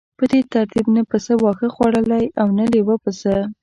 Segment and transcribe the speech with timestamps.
[0.17, 3.35] په دې ترتیب نه پسه واښه خوړلی او نه لیوه پسه.